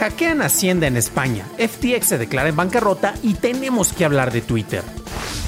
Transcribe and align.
Hackean 0.00 0.40
Hacienda 0.40 0.86
en 0.86 0.96
España, 0.96 1.44
FTX 1.58 2.06
se 2.06 2.16
declara 2.16 2.48
en 2.48 2.56
bancarrota 2.56 3.12
y 3.22 3.34
tenemos 3.34 3.92
que 3.92 4.06
hablar 4.06 4.32
de 4.32 4.40
Twitter. 4.40 4.82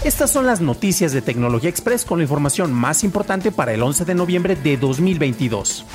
Estas 0.05 0.31
son 0.31 0.45
las 0.45 0.61
noticias 0.61 1.13
de 1.13 1.23
Tecnología 1.23 1.71
Express 1.71 2.05
con 2.05 2.19
la 2.19 2.25
información 2.25 2.71
más 2.71 3.03
importante 3.03 3.51
para 3.51 3.73
el 3.73 3.83
11 3.83 4.05
de 4.05 4.15
noviembre 4.15 4.55
de 4.55 4.77
2022. 4.77 5.87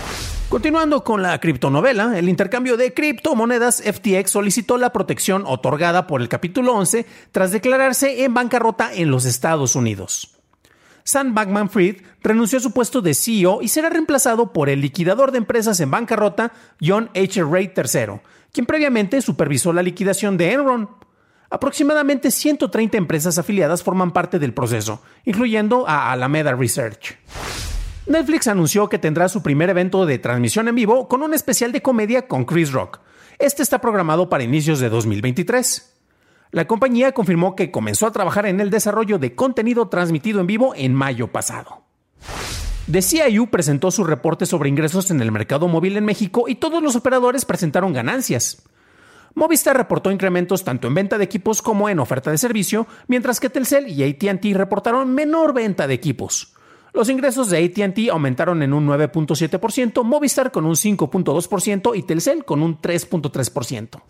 Continuando 0.50 1.04
con 1.04 1.22
la 1.22 1.40
criptonovela, 1.40 2.18
el 2.18 2.30
intercambio 2.30 2.78
de 2.78 2.96
criptomonedas 2.96 3.84
FTX 3.84 4.32
solicitó 4.32 4.80
la 4.80 4.92
protección 4.92 5.44
otorgada 5.46 6.08
por 6.08 6.20
el 6.20 6.28
capítulo 6.28 6.74
11 6.74 7.06
tras 7.32 7.52
declararse 7.52 8.24
en 8.24 8.34
bancarrota 8.34 8.92
en 8.92 9.12
los 9.12 9.26
Estados 9.26 9.76
Unidos. 9.76 10.37
Sam 11.08 11.34
Bankman 11.34 11.70
Fried 11.70 12.02
renunció 12.22 12.58
a 12.58 12.62
su 12.62 12.74
puesto 12.74 13.02
de 13.02 13.14
CEO 13.14 13.62
y 13.62 13.70
será 13.70 13.88
reemplazado 13.88 14.52
por 14.52 14.68
el 14.68 14.82
liquidador 14.82 15.32
de 15.32 15.38
empresas 15.38 15.80
en 15.80 15.90
bancarrota 15.90 16.52
John 16.86 17.10
H. 17.16 17.44
Ray 17.50 17.72
III, 17.74 18.20
quien 18.52 18.66
previamente 18.66 19.22
supervisó 19.22 19.72
la 19.72 19.84
liquidación 19.84 20.36
de 20.36 20.52
Enron. 20.52 20.90
Aproximadamente 21.50 22.30
130 22.30 22.98
empresas 22.98 23.38
afiliadas 23.38 23.84
forman 23.84 24.12
parte 24.12 24.38
del 24.38 24.54
proceso, 24.54 25.02
incluyendo 25.24 25.88
a 25.88 26.12
Alameda 26.12 26.54
Research. 26.54 27.18
Netflix 28.06 28.50
anunció 28.50 28.90
que 28.90 29.00
tendrá 29.00 29.30
su 29.30 29.42
primer 29.42 29.70
evento 29.70 30.06
de 30.06 30.20
transmisión 30.20 30.68
en 30.68 30.76
vivo 30.76 31.08
con 31.08 31.24
un 31.24 31.34
especial 31.34 31.72
de 31.72 31.82
comedia 31.82 32.28
con 32.28 32.44
Chris 32.44 32.74
Rock. 32.74 33.00
Este 33.40 33.64
está 33.64 33.80
programado 33.80 34.28
para 34.28 34.44
inicios 34.44 34.82
de 34.82 34.90
2023. 34.90 35.97
La 36.52 36.66
compañía 36.66 37.12
confirmó 37.12 37.56
que 37.56 37.72
comenzó 37.72 38.08
a 38.08 38.12
trabajar 38.12 38.46
en 38.46 38.60
el 38.60 38.70
desarrollo 38.70 39.20
de 39.20 39.36
contenido 39.36 39.90
transmitido 39.90 40.40
en 40.40 40.48
vivo 40.48 40.74
en 40.76 40.94
mayo 40.94 41.28
pasado. 41.28 41.84
The 42.90 43.02
CIU 43.02 43.48
presentó 43.48 43.92
su 43.92 44.06
reporte 44.06 44.46
sobre 44.46 44.70
ingresos 44.70 45.12
en 45.12 45.22
el 45.22 45.32
mercado 45.32 45.68
móvil 45.68 45.98
en 45.98 46.06
México 46.06 46.46
y 46.48 46.56
todos 46.56 46.82
los 46.82 46.96
operadores 46.96 47.44
presentaron 47.44 47.92
ganancias. 47.92 48.64
Movistar 49.36 49.76
reportó 49.76 50.10
incrementos 50.10 50.64
tanto 50.64 50.88
en 50.88 50.96
venta 50.96 51.18
de 51.18 51.26
equipos 51.26 51.62
como 51.62 51.90
en 51.90 52.00
oferta 52.00 52.32
de 52.32 52.38
servicio, 52.38 52.88
mientras 53.08 53.40
que 53.40 53.50
Telcel 53.50 53.90
y 53.90 54.04
ATT 54.04 54.46
reportaron 54.56 55.14
menor 55.14 55.54
venta 55.54 55.86
de 55.86 55.94
equipos. 55.94 56.56
Los 56.94 57.10
ingresos 57.10 57.50
de 57.50 57.64
ATT 57.64 58.10
aumentaron 58.10 58.64
en 58.64 58.74
un 58.74 58.88
9.7%, 58.88 60.04
Movistar 60.04 60.52
con 60.52 60.66
un 60.66 60.74
5.2% 60.74 61.96
y 61.96 62.04
Telcel 62.04 62.46
con 62.46 62.64
un 62.64 62.82
3.3%. 62.82 64.02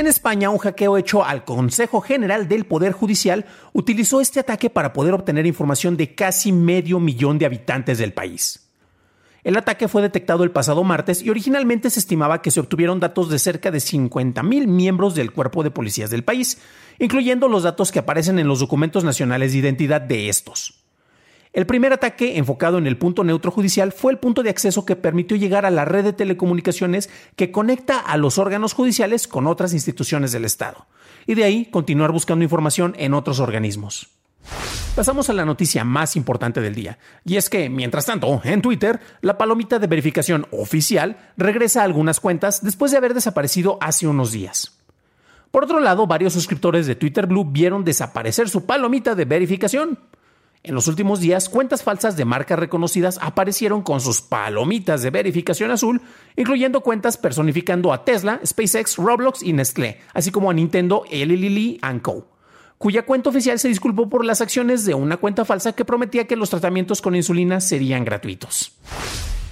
En 0.00 0.06
España, 0.06 0.48
un 0.48 0.56
hackeo 0.56 0.96
hecho 0.96 1.26
al 1.26 1.44
Consejo 1.44 2.00
General 2.00 2.48
del 2.48 2.64
Poder 2.64 2.92
Judicial 2.92 3.44
utilizó 3.74 4.22
este 4.22 4.40
ataque 4.40 4.70
para 4.70 4.94
poder 4.94 5.12
obtener 5.12 5.44
información 5.44 5.98
de 5.98 6.14
casi 6.14 6.52
medio 6.52 6.98
millón 6.98 7.38
de 7.38 7.44
habitantes 7.44 7.98
del 7.98 8.14
país. 8.14 8.70
El 9.44 9.58
ataque 9.58 9.88
fue 9.88 10.00
detectado 10.00 10.42
el 10.42 10.52
pasado 10.52 10.84
martes 10.84 11.20
y 11.20 11.28
originalmente 11.28 11.90
se 11.90 12.00
estimaba 12.00 12.40
que 12.40 12.50
se 12.50 12.60
obtuvieron 12.60 12.98
datos 12.98 13.28
de 13.28 13.38
cerca 13.38 13.70
de 13.70 13.76
50.000 13.76 14.66
miembros 14.68 15.14
del 15.14 15.32
cuerpo 15.32 15.62
de 15.62 15.70
policías 15.70 16.08
del 16.08 16.24
país, 16.24 16.56
incluyendo 16.98 17.46
los 17.46 17.64
datos 17.64 17.92
que 17.92 17.98
aparecen 17.98 18.38
en 18.38 18.48
los 18.48 18.60
documentos 18.60 19.04
nacionales 19.04 19.52
de 19.52 19.58
identidad 19.58 20.00
de 20.00 20.30
estos. 20.30 20.79
El 21.52 21.66
primer 21.66 21.92
ataque, 21.92 22.38
enfocado 22.38 22.78
en 22.78 22.86
el 22.86 22.96
punto 22.96 23.24
neutro 23.24 23.50
judicial, 23.50 23.90
fue 23.90 24.12
el 24.12 24.18
punto 24.18 24.44
de 24.44 24.50
acceso 24.50 24.84
que 24.86 24.94
permitió 24.94 25.36
llegar 25.36 25.66
a 25.66 25.70
la 25.70 25.84
red 25.84 26.04
de 26.04 26.12
telecomunicaciones 26.12 27.10
que 27.34 27.50
conecta 27.50 27.98
a 27.98 28.16
los 28.16 28.38
órganos 28.38 28.72
judiciales 28.72 29.26
con 29.26 29.48
otras 29.48 29.72
instituciones 29.72 30.30
del 30.30 30.44
Estado, 30.44 30.86
y 31.26 31.34
de 31.34 31.42
ahí 31.42 31.66
continuar 31.66 32.12
buscando 32.12 32.44
información 32.44 32.94
en 32.98 33.14
otros 33.14 33.40
organismos. 33.40 34.10
Pasamos 34.94 35.28
a 35.28 35.32
la 35.32 35.44
noticia 35.44 35.82
más 35.82 36.14
importante 36.14 36.60
del 36.60 36.76
día, 36.76 36.98
y 37.24 37.34
es 37.34 37.50
que, 37.50 37.68
mientras 37.68 38.06
tanto, 38.06 38.40
en 38.44 38.62
Twitter, 38.62 39.00
la 39.20 39.36
palomita 39.36 39.80
de 39.80 39.88
verificación 39.88 40.46
oficial 40.52 41.32
regresa 41.36 41.80
a 41.80 41.84
algunas 41.84 42.20
cuentas 42.20 42.62
después 42.62 42.92
de 42.92 42.98
haber 42.98 43.12
desaparecido 43.12 43.76
hace 43.80 44.06
unos 44.06 44.30
días. 44.30 44.78
Por 45.50 45.64
otro 45.64 45.80
lado, 45.80 46.06
varios 46.06 46.32
suscriptores 46.32 46.86
de 46.86 46.94
Twitter 46.94 47.26
Blue 47.26 47.44
vieron 47.44 47.84
desaparecer 47.84 48.48
su 48.48 48.66
palomita 48.66 49.16
de 49.16 49.24
verificación. 49.24 49.98
En 50.62 50.74
los 50.74 50.88
últimos 50.88 51.20
días, 51.20 51.48
cuentas 51.48 51.82
falsas 51.82 52.18
de 52.18 52.26
marcas 52.26 52.58
reconocidas 52.58 53.18
aparecieron 53.22 53.80
con 53.80 54.02
sus 54.02 54.20
palomitas 54.20 55.00
de 55.00 55.08
verificación 55.08 55.70
azul, 55.70 56.02
incluyendo 56.36 56.82
cuentas 56.82 57.16
personificando 57.16 57.94
a 57.94 58.04
Tesla, 58.04 58.40
SpaceX, 58.44 58.96
Roblox 58.96 59.42
y 59.42 59.54
Nestlé, 59.54 60.00
así 60.12 60.30
como 60.30 60.50
a 60.50 60.54
Nintendo, 60.54 61.04
Eli 61.10 61.38
Lilly 61.38 61.80
Co., 62.02 62.28
cuya 62.76 63.06
cuenta 63.06 63.30
oficial 63.30 63.58
se 63.58 63.68
disculpó 63.68 64.10
por 64.10 64.22
las 64.22 64.42
acciones 64.42 64.84
de 64.84 64.92
una 64.92 65.16
cuenta 65.16 65.46
falsa 65.46 65.72
que 65.72 65.86
prometía 65.86 66.26
que 66.26 66.36
los 66.36 66.50
tratamientos 66.50 67.00
con 67.00 67.14
insulina 67.16 67.62
serían 67.62 68.04
gratuitos. 68.04 68.72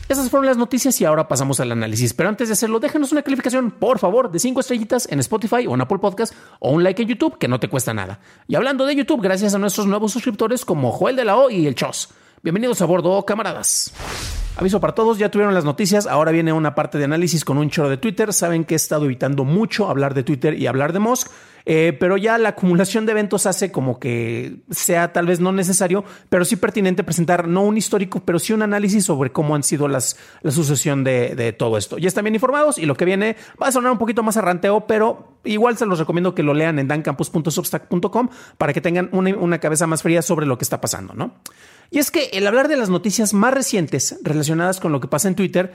Esas 0.08 0.30
fueron 0.30 0.46
las 0.46 0.56
noticias 0.56 0.98
y 1.02 1.04
ahora 1.04 1.28
pasamos 1.28 1.60
al 1.60 1.70
análisis. 1.70 2.14
Pero 2.14 2.30
antes 2.30 2.48
de 2.48 2.54
hacerlo, 2.54 2.80
déjanos 2.80 3.12
una 3.12 3.22
calificación, 3.22 3.70
por 3.70 3.98
favor, 3.98 4.30
de 4.30 4.38
5 4.38 4.60
estrellitas 4.60 5.06
en 5.10 5.20
Spotify 5.20 5.66
o 5.66 5.74
en 5.74 5.82
Apple 5.82 5.98
Podcast 5.98 6.32
o 6.60 6.70
un 6.70 6.82
like 6.82 7.02
en 7.02 7.08
YouTube 7.08 7.36
que 7.36 7.46
no 7.46 7.60
te 7.60 7.68
cuesta 7.68 7.92
nada. 7.92 8.18
Y 8.46 8.54
hablando 8.54 8.86
de 8.86 8.96
YouTube, 8.96 9.20
gracias 9.20 9.54
a 9.54 9.58
nuestros 9.58 9.86
nuevos 9.86 10.12
suscriptores 10.12 10.64
como 10.64 10.92
Joel 10.92 11.16
de 11.16 11.26
la 11.26 11.36
O 11.36 11.50
y 11.50 11.66
el 11.66 11.74
Chos. 11.74 12.08
Bienvenidos 12.42 12.80
a 12.80 12.86
bordo, 12.86 13.22
camaradas. 13.26 13.92
Aviso 14.58 14.80
para 14.80 14.92
todos, 14.92 15.18
ya 15.18 15.30
tuvieron 15.30 15.54
las 15.54 15.64
noticias, 15.64 16.08
ahora 16.08 16.32
viene 16.32 16.52
una 16.52 16.74
parte 16.74 16.98
de 16.98 17.04
análisis 17.04 17.44
con 17.44 17.58
un 17.58 17.70
choro 17.70 17.88
de 17.88 17.96
Twitter. 17.96 18.32
Saben 18.32 18.64
que 18.64 18.74
he 18.74 18.76
estado 18.76 19.04
evitando 19.04 19.44
mucho 19.44 19.88
hablar 19.88 20.14
de 20.14 20.24
Twitter 20.24 20.60
y 20.60 20.66
hablar 20.66 20.92
de 20.92 20.98
Musk. 20.98 21.30
Eh, 21.64 21.96
pero 22.00 22.16
ya 22.16 22.38
la 22.38 22.48
acumulación 22.48 23.06
de 23.06 23.12
eventos 23.12 23.46
hace 23.46 23.70
como 23.70 24.00
que 24.00 24.56
sea 24.68 25.12
tal 25.12 25.26
vez 25.26 25.38
no 25.38 25.52
necesario, 25.52 26.02
pero 26.28 26.44
sí 26.44 26.56
pertinente 26.56 27.04
presentar 27.04 27.46
no 27.46 27.62
un 27.62 27.76
histórico, 27.76 28.20
pero 28.24 28.40
sí 28.40 28.52
un 28.52 28.62
análisis 28.62 29.04
sobre 29.04 29.30
cómo 29.30 29.54
han 29.54 29.62
sido 29.62 29.86
las, 29.86 30.16
la 30.42 30.50
sucesión 30.50 31.04
de, 31.04 31.54
todo 31.56 31.78
esto. 31.78 31.98
Ya 31.98 32.08
están 32.08 32.24
bien 32.24 32.34
informados 32.34 32.78
y 32.78 32.86
lo 32.86 32.96
que 32.96 33.04
viene 33.04 33.36
va 33.62 33.68
a 33.68 33.72
sonar 33.72 33.92
un 33.92 33.98
poquito 33.98 34.24
más 34.24 34.36
arranteo, 34.36 34.88
pero 34.88 35.36
igual 35.44 35.76
se 35.76 35.86
los 35.86 36.00
recomiendo 36.00 36.34
que 36.34 36.42
lo 36.42 36.52
lean 36.52 36.80
en 36.80 36.88
dancampus.substack.com 36.88 38.28
para 38.56 38.72
que 38.72 38.80
tengan 38.80 39.08
una, 39.12 39.36
una 39.36 39.58
cabeza 39.58 39.86
más 39.86 40.02
fría 40.02 40.22
sobre 40.22 40.46
lo 40.46 40.58
que 40.58 40.64
está 40.64 40.80
pasando, 40.80 41.14
¿no? 41.14 41.34
Y 41.90 41.98
es 41.98 42.10
que 42.10 42.30
el 42.32 42.46
hablar 42.46 42.68
de 42.68 42.76
las 42.76 42.90
noticias 42.90 43.34
más 43.34 43.54
recientes 43.54 44.18
relacionadas 44.22 44.80
con 44.80 44.92
lo 44.92 45.00
que 45.00 45.08
pasa 45.08 45.28
en 45.28 45.34
Twitter 45.34 45.72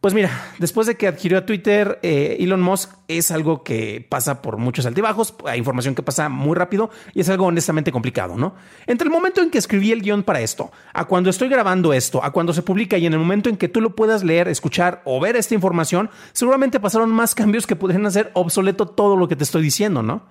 pues 0.00 0.14
mira, 0.14 0.30
después 0.58 0.86
de 0.86 0.96
que 0.96 1.08
adquirió 1.08 1.38
a 1.38 1.46
Twitter, 1.46 1.98
eh, 2.02 2.36
Elon 2.38 2.60
Musk 2.60 2.90
es 3.08 3.30
algo 3.30 3.64
que 3.64 4.06
pasa 4.08 4.42
por 4.42 4.56
muchos 4.58 4.84
altibajos, 4.86 5.34
hay 5.46 5.58
información 5.58 5.94
que 5.94 6.02
pasa 6.02 6.28
muy 6.28 6.54
rápido 6.54 6.90
y 7.14 7.22
es 7.22 7.28
algo 7.28 7.46
honestamente 7.46 7.90
complicado, 7.90 8.36
¿no? 8.36 8.54
Entre 8.86 9.06
el 9.06 9.12
momento 9.12 9.40
en 9.40 9.50
que 9.50 9.58
escribí 9.58 9.92
el 9.92 10.02
guion 10.02 10.22
para 10.22 10.42
esto, 10.42 10.70
a 10.92 11.06
cuando 11.06 11.30
estoy 11.30 11.48
grabando 11.48 11.92
esto, 11.92 12.22
a 12.22 12.30
cuando 12.30 12.52
se 12.52 12.62
publica 12.62 12.98
y 12.98 13.06
en 13.06 13.14
el 13.14 13.18
momento 13.18 13.48
en 13.48 13.56
que 13.56 13.68
tú 13.68 13.80
lo 13.80 13.96
puedas 13.96 14.22
leer, 14.22 14.48
escuchar 14.48 15.02
o 15.04 15.18
ver 15.18 15.34
esta 15.34 15.54
información, 15.54 16.10
seguramente 16.32 16.78
pasaron 16.78 17.10
más 17.10 17.34
cambios 17.34 17.66
que 17.66 17.74
podrían 17.74 18.06
hacer 18.06 18.30
obsoleto 18.34 18.86
todo 18.86 19.16
lo 19.16 19.28
que 19.28 19.34
te 19.34 19.44
estoy 19.44 19.62
diciendo, 19.62 20.02
¿no? 20.02 20.22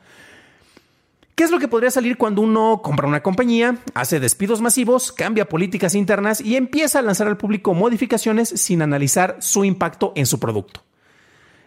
¿Qué 1.36 1.44
es 1.44 1.52
lo 1.52 1.60
que 1.60 1.68
podría 1.68 1.92
salir 1.92 2.16
cuando 2.16 2.42
uno 2.42 2.80
compra 2.82 3.10
una 3.10 3.22
compañía, 3.22 3.80
hace 3.94 4.22
despidos 4.22 4.62
masivos, 4.62 5.12
cambia 5.12 5.50
políticas 5.50 5.94
internas 5.94 6.40
y 6.40 6.56
empieza 6.56 7.00
a 7.00 7.02
lanzar 7.02 7.28
al 7.28 7.36
público 7.36 7.74
modificaciones 7.74 8.48
sin 8.48 8.82
analizar 8.82 9.36
su 9.42 9.66
impacto 9.66 10.14
en 10.16 10.28
su 10.28 10.40
producto? 10.40 10.82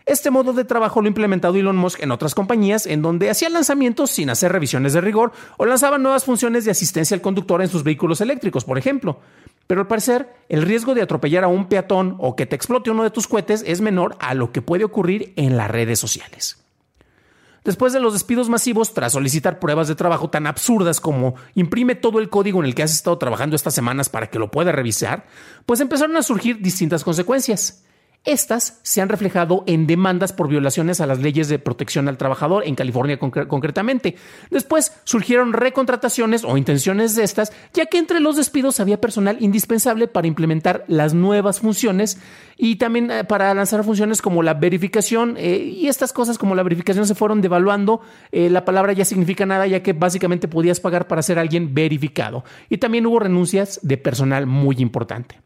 Este 0.06 0.31
modo 0.31 0.55
de 0.55 0.65
trabajo 0.65 1.03
lo 1.03 1.06
ha 1.06 1.09
implementado 1.09 1.56
Elon 1.56 1.76
Musk 1.76 2.03
en 2.03 2.12
otras 2.12 2.35
compañías 2.35 2.87
en 2.87 3.03
donde 3.03 3.29
hacía 3.29 3.50
lanzamientos 3.50 4.11
sin 4.11 4.31
hacer 4.31 4.53
revisiones 4.53 4.94
de 4.94 5.03
rigor 5.03 5.32
o 5.59 5.67
lanzaban 5.67 6.03
nuevas 6.03 6.25
funciones 6.25 6.64
de 6.64 6.71
asistencia 6.71 7.14
al 7.14 7.21
conductor 7.21 7.61
en 7.61 7.69
sus 7.69 7.85
vehículos 7.85 8.23
eléctricos, 8.23 8.64
por 8.64 8.79
ejemplo. 8.79 9.21
Pero 9.67 9.82
al 9.82 9.87
parecer, 9.87 10.35
el 10.49 10.62
riesgo 10.62 10.94
de 10.94 11.03
atropellar 11.03 11.44
a 11.44 11.49
un 11.49 11.67
peatón 11.69 12.17
o 12.21 12.37
que 12.37 12.47
te 12.47 12.56
explote 12.56 12.91
uno 12.91 13.03
de 13.03 13.11
tus 13.11 13.29
cohetes 13.29 13.62
es 13.67 13.82
menor 13.82 14.17
a 14.19 14.32
lo 14.32 14.50
que 14.50 14.62
puede 14.62 14.85
ocurrir 14.85 15.35
en 15.37 15.59
las 15.59 15.71
redes 15.71 16.00
sociales. 16.00 16.56
Después 17.64 17.93
de 17.93 18.00
los 18.00 18.12
despidos 18.12 18.49
masivos, 18.49 18.94
tras 18.94 19.12
solicitar 19.12 19.58
pruebas 19.58 19.88
de 19.88 19.94
trabajo 19.94 20.31
tan 20.31 20.46
absurdas 20.46 21.00
como 21.00 21.34
imprime 21.55 21.94
todo 21.94 22.19
el 22.19 22.31
código 22.31 22.60
en 22.60 22.66
el 22.66 22.75
que 22.75 22.82
has 22.82 22.93
estado 22.93 23.19
trabajando 23.19 23.56
estas 23.56 23.75
semanas 23.75 24.08
para 24.08 24.31
que 24.31 24.38
lo 24.38 24.50
pueda 24.50 24.72
revisar, 24.72 25.26
pues 25.66 25.81
empezaron 25.81 26.16
a 26.16 26.22
surgir 26.22 26.60
distintas 26.62 27.05
consecuencias. 27.05 27.84
Estas 28.25 28.81
se 28.82 29.00
han 29.00 29.09
reflejado 29.09 29.65
en 29.67 29.87
demandas 29.87 30.32
por 30.32 30.49
violaciones 30.49 31.00
a 31.00 31.06
las 31.06 31.20
leyes 31.20 31.49
de 31.49 31.59
protección 31.59 32.09
al 32.09 32.19
trabajador 32.19 32.67
en 32.67 32.75
California 32.75 33.19
concretamente. 33.19 34.17
Después 34.50 34.93
surgieron 35.05 35.55
recontrataciones 35.55 36.44
o 36.44 36.56
intenciones 36.59 37.15
de 37.15 37.23
estas, 37.23 37.53
ya 37.73 37.87
que 37.87 37.97
entre 37.97 38.20
los 38.20 38.37
despidos 38.37 38.81
había 38.81 39.00
personal 39.00 39.38
indispensable 39.41 40.09
para 40.09 40.26
implementar 40.26 40.85
las 40.88 41.15
nuevas 41.15 41.61
funciones 41.61 42.19
y 42.59 42.76
también 42.76 43.11
eh, 43.11 43.25
para 43.25 43.55
lanzar 43.55 43.82
funciones 43.85 44.21
como 44.21 44.43
la 44.43 44.55
verificación 44.55 45.37
eh, 45.38 45.56
y 45.56 45.87
estas 45.87 46.12
cosas 46.12 46.37
como 46.37 46.55
la 46.55 46.64
verificación 46.64 47.06
se 47.06 47.14
fueron 47.14 47.41
devaluando. 47.41 48.03
Eh, 48.32 48.50
la 48.50 48.64
palabra 48.64 48.93
ya 48.93 49.06
significa 49.06 49.47
nada 49.47 49.67
ya 49.67 49.82
que 49.82 49.94
básicamente 49.94 50.49
podías 50.49 50.81
pagar 50.81 51.06
para 51.06 51.23
ser 51.23 51.38
alguien 51.38 51.73
verificado. 51.73 52.44
Y 52.69 52.79
también 52.79 53.06
hubo 53.06 53.21
renuncias 53.21 53.81
de 53.82 53.97
personal 53.97 54.47
muy 54.47 54.76
importante. 54.81 55.41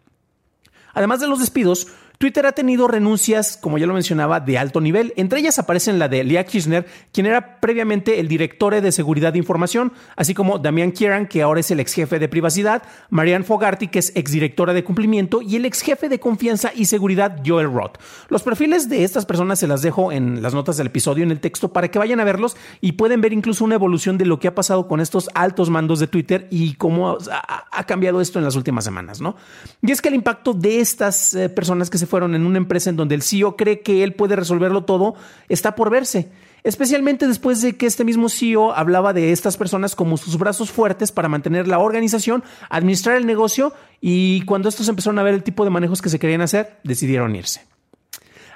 Además 0.95 1.21
de 1.21 1.29
los 1.29 1.41
despidos, 1.41 1.89
Twitter 2.19 2.47
ha 2.47 2.53
tenido 2.53 2.89
renuncias, 2.89 3.57
como 3.57 3.79
ya 3.79 3.87
lo 3.87 3.95
mencionaba, 3.95 4.41
de 4.41 4.59
alto 4.59 4.81
nivel. 4.81 5.13
Entre 5.17 5.41
ellas 5.41 5.59
aparecen 5.59 5.99
la 5.99 6.09
de 6.09 6.25
Leah 6.25 6.45
Kirchner, 6.45 6.87
quien 7.13 7.27
era 7.27 7.61
previamente 7.61 8.21
el 8.21 8.29
director 8.29 8.63
de 8.63 8.93
seguridad 8.93 9.33
de 9.33 9.39
información, 9.39 9.93
así 10.17 10.35
como 10.35 10.59
Damian 10.59 10.93
Kieran, 10.93 11.27
que 11.27 11.43
ahora 11.43 11.61
es 11.61 11.71
el 11.71 11.81
ex 11.81 11.95
jefe 11.95 12.19
de 12.19 12.29
privacidad, 12.29 12.83
Marianne 13.11 13.45
Fogarty, 13.45 13.89
que 13.89 13.99
es 13.99 14.13
exdirectora 14.15 14.73
de 14.73 14.85
cumplimiento, 14.85 15.43
y 15.43 15.57
el 15.57 15.65
ex 15.65 15.83
jefe 15.83 16.09
de 16.09 16.21
confianza 16.21 16.71
y 16.75 16.85
seguridad, 16.85 17.39
Joel 17.45 17.73
Roth. 17.73 17.99
Los 18.29 18.43
perfiles 18.43 18.89
de 18.89 19.05
estas 19.05 19.27
personas 19.27 19.59
se 19.59 19.67
las 19.67 19.83
dejo 19.83 20.13
en 20.13 20.43
las 20.43 20.55
notas 20.55 20.77
del 20.77 20.87
episodio, 20.87 21.25
en 21.25 21.31
el 21.31 21.41
texto, 21.41 21.73
para 21.73 21.89
que 21.89 21.99
vayan 21.99 22.21
a 22.21 22.25
verlos 22.25 22.57
y 22.81 22.93
pueden 22.93 23.21
ver 23.21 23.33
incluso 23.33 23.65
una 23.65 23.75
evolución 23.75 24.17
de 24.17 24.27
lo 24.27 24.39
que 24.39 24.49
ha 24.49 24.55
pasado 24.55 24.87
con 24.87 25.01
estos 25.01 25.29
altos 25.35 25.71
mandos 25.71 25.99
de 25.99 26.07
Twitter 26.07 26.47
y 26.51 26.75
cómo 26.75 27.19
ha, 27.31 27.85
cambiado 27.85 28.21
esto 28.21 28.39
en 28.39 28.45
las 28.45 28.55
últimas 28.55 28.85
semanas, 28.85 29.21
¿no? 29.21 29.35
Y 29.83 29.91
es 29.91 30.01
que 30.01 30.09
el 30.09 30.15
impacto 30.15 30.55
de 30.55 30.81
estas 30.81 31.35
eh, 31.35 31.49
personas 31.49 31.91
que 31.91 31.99
se 32.03 32.07
fueron 32.09 32.35
en 32.35 32.45
una 32.45 32.59
empresa 32.59 32.91
en 32.91 32.97
donde 32.97 33.15
el 33.15 33.23
CEO 33.23 33.57
cree 33.57 33.81
que 33.81 34.03
él 34.03 34.15
puede 34.15 34.35
resolverlo 34.35 34.85
todo, 34.85 35.15
está 35.49 35.77
por 35.77 35.89
verse. 35.89 36.31
Especialmente 36.65 37.29
después 37.29 37.63
de 37.63 37.77
que 37.77 37.87
este 37.87 38.05
mismo 38.05 38.29
CEO 38.29 38.73
hablaba 38.75 39.13
de 39.13 39.31
estas 39.31 39.57
personas 39.57 39.95
como 39.95 40.17
sus 40.17 40.37
brazos 40.37 40.73
fuertes 40.73 41.13
para 41.13 41.29
mantener 41.29 41.69
la 41.69 41.79
organización, 41.79 42.43
administrar 42.71 43.17
el 43.17 43.27
negocio 43.27 43.73
y 44.01 44.45
cuando 44.45 44.69
estos 44.69 44.89
empezaron 44.89 45.19
a 45.21 45.23
ver 45.23 45.35
el 45.35 45.45
tipo 45.45 45.63
de 45.65 45.71
manejos 45.71 46.03
que 46.03 46.09
se 46.09 46.19
querían 46.19 46.41
hacer, 46.41 46.79
decidieron 46.83 47.37
irse. 47.37 47.72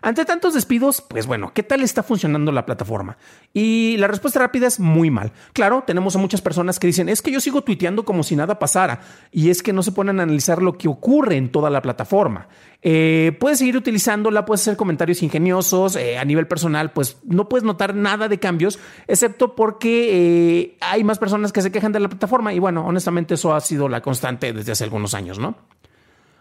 Ante 0.02 0.24
tantos 0.24 0.54
despidos, 0.54 1.00
pues 1.00 1.26
bueno, 1.26 1.52
¿qué 1.54 1.62
tal 1.62 1.82
está 1.82 2.02
funcionando 2.02 2.52
la 2.52 2.66
plataforma? 2.66 3.16
Y 3.52 3.96
la 3.98 4.06
respuesta 4.06 4.40
rápida 4.40 4.66
es 4.66 4.78
muy 4.78 5.10
mal. 5.10 5.32
Claro, 5.52 5.84
tenemos 5.86 6.14
a 6.16 6.18
muchas 6.18 6.40
personas 6.40 6.78
que 6.78 6.86
dicen, 6.86 7.08
es 7.08 7.22
que 7.22 7.32
yo 7.32 7.40
sigo 7.40 7.62
tuiteando 7.62 8.04
como 8.04 8.22
si 8.22 8.36
nada 8.36 8.58
pasara, 8.58 9.00
y 9.32 9.50
es 9.50 9.62
que 9.62 9.72
no 9.72 9.82
se 9.82 9.92
ponen 9.92 10.20
a 10.20 10.24
analizar 10.24 10.62
lo 10.62 10.76
que 10.78 10.88
ocurre 10.88 11.36
en 11.36 11.50
toda 11.50 11.70
la 11.70 11.82
plataforma. 11.82 12.48
Eh, 12.82 13.36
puedes 13.40 13.58
seguir 13.58 13.76
utilizándola, 13.76 14.44
puedes 14.44 14.60
hacer 14.60 14.76
comentarios 14.76 15.22
ingeniosos, 15.22 15.96
eh, 15.96 16.18
a 16.18 16.24
nivel 16.24 16.46
personal, 16.46 16.92
pues 16.92 17.18
no 17.24 17.48
puedes 17.48 17.64
notar 17.64 17.94
nada 17.94 18.28
de 18.28 18.38
cambios, 18.38 18.78
excepto 19.06 19.54
porque 19.56 20.60
eh, 20.60 20.76
hay 20.80 21.02
más 21.02 21.18
personas 21.18 21.52
que 21.52 21.62
se 21.62 21.72
quejan 21.72 21.92
de 21.92 22.00
la 22.00 22.08
plataforma, 22.08 22.52
y 22.52 22.58
bueno, 22.58 22.86
honestamente 22.86 23.34
eso 23.34 23.54
ha 23.54 23.60
sido 23.60 23.88
la 23.88 24.02
constante 24.02 24.52
desde 24.52 24.72
hace 24.72 24.84
algunos 24.84 25.14
años, 25.14 25.38
¿no? 25.38 25.56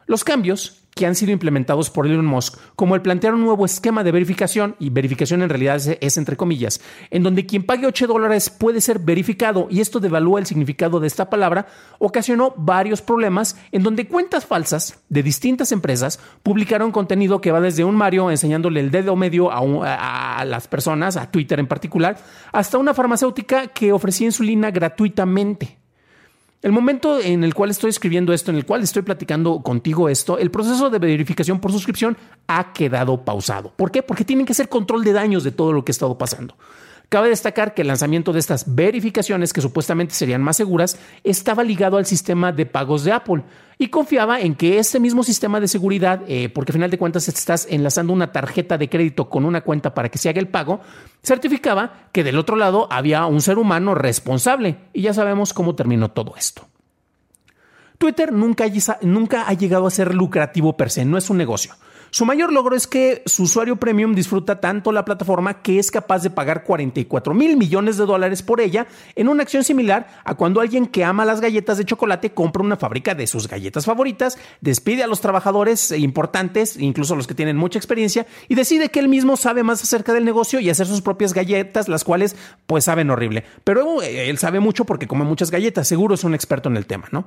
Los 0.08 0.24
cambios 0.24 0.86
que 0.96 1.06
han 1.06 1.16
sido 1.16 1.34
implementados 1.34 1.90
por 1.90 2.08
Elon 2.08 2.26
Musk, 2.26 2.58
como 2.76 2.96
el 2.96 3.02
plantear 3.02 3.34
un 3.34 3.44
nuevo 3.44 3.66
esquema 3.66 4.04
de 4.04 4.14
verificación, 4.14 4.78
y 4.80 4.90
verificación 4.90 5.44
en 5.44 5.50
realidad 5.50 5.82
es, 6.00 6.18
entre 6.18 6.38
comillas, 6.38 6.80
en 7.12 7.22
donde 7.22 7.46
quien 7.46 7.66
pague 7.66 7.86
8 7.86 8.08
dólares 8.08 8.50
puede 8.50 8.80
ser 8.80 9.00
verificado, 9.00 9.68
y 9.70 9.82
esto 9.82 10.00
devalúa 10.00 10.40
el 10.40 10.46
significado 10.46 11.02
de 11.02 11.08
esta 11.08 11.30
palabra, 11.30 11.68
ocasionó 12.00 12.54
varios 12.56 13.02
problemas 13.02 13.58
en 13.74 13.84
donde 13.84 14.08
cuentas 14.08 14.46
falsas 14.46 15.04
de 15.10 15.22
distintas 15.22 15.74
empresas 15.74 16.20
publicaron 16.44 16.94
contenido 16.94 17.42
que 17.42 17.52
va 17.52 17.60
desde 17.60 17.84
un 17.84 17.96
Mario 17.96 18.32
enseñándole 18.32 18.80
el 18.80 18.90
dedo 18.90 19.18
medio 19.18 19.52
a, 19.52 20.40
a 20.40 20.46
las 20.46 20.68
personas, 20.70 21.18
a 21.18 21.30
Twitter 21.30 21.60
en 21.60 21.68
particular, 21.68 22.18
hasta 22.54 22.78
una 22.78 22.94
farmacéutica 22.94 23.68
que 23.68 23.92
ofrecía 23.92 24.28
insulina 24.28 24.72
gratuitamente. 24.72 25.85
El 26.62 26.72
momento 26.72 27.20
en 27.20 27.44
el 27.44 27.54
cual 27.54 27.70
estoy 27.70 27.90
escribiendo 27.90 28.34
esto, 28.34 28.50
en 28.50 28.58
el 28.58 28.66
cual 28.66 28.82
estoy 28.82 29.04
platicando 29.04 29.62
contigo 29.62 30.10
esto, 30.10 30.40
el 30.40 30.50
proceso 30.50 30.90
de 30.90 30.98
verificación 30.98 31.60
por 31.60 31.72
suscripción 31.72 32.18
ha 32.48 32.74
quedado 32.74 33.24
pausado. 33.24 33.72
¿Por 33.76 33.92
qué? 33.92 34.02
Porque 34.02 34.26
tienen 34.26 34.46
que 34.46 34.54
hacer 34.54 34.68
control 34.68 35.04
de 35.04 35.14
daños 35.14 35.44
de 35.44 35.52
todo 35.52 35.74
lo 35.74 35.86
que 35.86 35.92
ha 35.92 35.94
estado 35.94 36.18
pasando. 36.18 36.56
Cabe 37.10 37.30
destacar 37.30 37.74
que 37.74 37.84
el 37.84 37.88
lanzamiento 37.88 38.34
de 38.34 38.40
estas 38.40 38.76
verificaciones, 38.76 39.54
que 39.54 39.62
supuestamente 39.62 40.14
serían 40.14 40.42
más 40.42 40.58
seguras, 40.58 40.98
estaba 41.24 41.64
ligado 41.64 41.98
al 41.98 42.06
sistema 42.06 42.52
de 42.52 42.66
pagos 42.66 43.04
de 43.04 43.12
Apple 43.12 43.44
y 43.78 43.90
confiaba 43.90 44.40
en 44.40 44.56
que 44.56 44.80
este 44.80 45.00
mismo 45.00 45.24
sistema 45.24 45.60
de 45.60 45.68
seguridad, 45.68 46.22
eh, 46.28 46.50
porque 46.50 46.72
al 46.72 46.76
final 46.76 46.92
de 46.92 46.98
cuentas 46.98 47.28
estás 47.28 47.68
enlazando 47.70 48.14
una 48.14 48.32
tarjeta 48.32 48.78
de 48.78 48.90
crédito 48.90 49.30
con 49.30 49.46
una 49.46 49.62
cuenta 49.62 49.94
para 49.94 50.10
que 50.10 50.18
se 50.18 50.30
haga 50.30 50.40
el 50.40 50.48
pago, 50.48 50.82
certificaba 51.24 52.10
que 52.12 52.24
del 52.24 52.38
otro 52.38 52.56
lado 52.56 52.88
había 52.92 53.26
un 53.26 53.42
ser 53.42 53.58
humano 53.58 53.96
responsable 53.96 54.78
y 54.94 55.02
ya 55.02 55.14
sabemos 55.14 55.54
cómo 55.54 55.76
terminó 55.76 56.12
todo 56.12 56.36
esto. 56.38 56.68
Twitter 57.98 58.34
nunca, 58.34 58.66
nunca 59.02 59.48
ha 59.48 59.54
llegado 59.54 59.88
a 59.88 59.92
ser 59.92 60.14
lucrativo 60.14 60.76
per 60.76 60.90
se, 60.90 61.06
no 61.06 61.18
es 61.18 61.30
un 61.30 61.38
negocio. 61.38 61.76
Su 62.16 62.26
mayor 62.26 62.54
logro 62.54 62.78
es 62.78 62.88
que 62.88 63.24
su 63.26 63.44
usuario 63.44 63.76
premium 63.76 64.16
disfruta 64.16 64.62
tanto 64.62 64.94
la 64.94 65.04
plataforma 65.04 65.62
que 65.62 65.80
es 65.80 65.92
capaz 65.92 66.24
de 66.24 66.30
pagar 66.30 66.64
44 66.64 67.34
mil 67.34 67.58
millones 67.58 67.98
de 67.98 68.06
dólares 68.06 68.42
por 68.42 68.62
ella 68.62 68.88
en 69.18 69.28
una 69.28 69.44
acción 69.44 69.66
similar 69.66 70.08
a 70.24 70.36
cuando 70.36 70.62
alguien 70.62 70.88
que 70.88 71.04
ama 71.04 71.26
las 71.26 71.42
galletas 71.42 71.78
de 71.78 71.84
chocolate 71.84 72.32
compra 72.32 72.64
una 72.64 72.78
fábrica 72.78 73.16
de 73.16 73.28
sus 73.28 73.50
galletas 73.50 73.84
favoritas, 73.84 74.38
despide 74.62 75.04
a 75.04 75.08
los 75.08 75.20
trabajadores 75.20 75.92
importantes, 75.92 76.78
incluso 76.78 77.18
los 77.18 77.28
que 77.28 77.36
tienen 77.36 77.58
mucha 77.58 77.80
experiencia, 77.80 78.26
y 78.48 78.56
decide 78.56 78.88
que 78.88 79.02
él 79.02 79.10
mismo 79.10 79.36
sabe 79.36 79.64
más 79.64 79.84
acerca 79.84 80.14
del 80.14 80.24
negocio 80.24 80.62
y 80.62 80.70
hacer 80.70 80.88
sus 80.88 81.02
propias 81.02 81.34
galletas, 81.34 81.90
las 81.90 82.06
cuales 82.06 82.38
pues 82.66 82.86
saben 82.86 83.10
horrible. 83.10 83.44
Pero 83.66 84.02
él 84.02 84.38
sabe 84.38 84.62
mucho 84.62 84.86
porque 84.86 85.06
come 85.06 85.26
muchas 85.26 85.52
galletas, 85.52 85.86
seguro 85.86 86.16
es 86.16 86.24
un 86.24 86.34
experto 86.34 86.70
en 86.70 86.78
el 86.78 86.86
tema, 86.86 87.10
¿no? 87.12 87.26